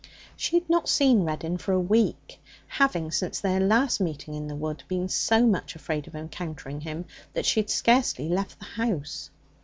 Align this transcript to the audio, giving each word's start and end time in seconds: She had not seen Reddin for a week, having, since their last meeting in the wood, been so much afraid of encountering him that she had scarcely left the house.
She 0.35 0.57
had 0.57 0.67
not 0.67 0.89
seen 0.89 1.25
Reddin 1.25 1.59
for 1.59 1.73
a 1.73 1.79
week, 1.79 2.41
having, 2.65 3.11
since 3.11 3.39
their 3.39 3.59
last 3.59 4.01
meeting 4.01 4.33
in 4.33 4.47
the 4.47 4.55
wood, 4.55 4.81
been 4.87 5.07
so 5.09 5.45
much 5.45 5.75
afraid 5.75 6.07
of 6.07 6.15
encountering 6.15 6.81
him 6.81 7.05
that 7.33 7.45
she 7.45 7.59
had 7.59 7.69
scarcely 7.69 8.27
left 8.27 8.57
the 8.57 8.65
house. 8.65 9.29